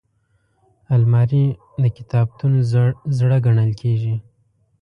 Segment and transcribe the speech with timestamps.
[0.95, 1.45] الماري
[1.81, 2.53] د کتابتون
[3.17, 4.15] زړه ګڼل کېږي